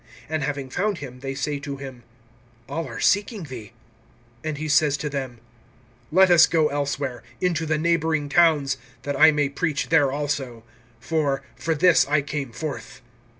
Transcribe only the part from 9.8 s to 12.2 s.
there also; for, for this